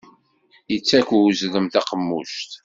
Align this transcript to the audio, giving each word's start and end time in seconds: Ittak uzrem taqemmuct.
Ittak 0.75 1.09
uzrem 1.17 1.65
taqemmuct. 1.73 2.51